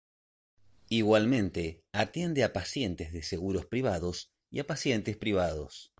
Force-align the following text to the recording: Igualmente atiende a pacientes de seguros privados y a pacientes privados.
Igualmente 0.89 1.83
atiende 1.93 2.43
a 2.43 2.53
pacientes 2.53 3.13
de 3.13 3.21
seguros 3.21 3.67
privados 3.67 4.31
y 4.49 4.57
a 4.57 4.65
pacientes 4.65 5.15
privados. 5.15 5.89